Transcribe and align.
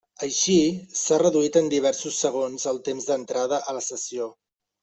Així, 0.27 0.53
s'ha 0.99 1.19
reduït 1.23 1.59
en 1.61 1.69
diversos 1.75 2.19
segons 2.25 2.67
el 2.75 2.83
temps 2.91 3.09
d'entrada 3.11 3.63
a 3.73 3.81
la 3.81 3.89
sessió. 3.93 4.31